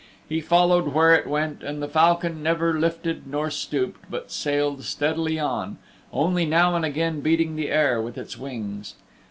[0.27, 5.37] He followed where it went and the falcon never lifted nor stooped, but sailed steadily
[5.37, 5.77] on,
[6.11, 8.95] only now and again beating the air with its wings.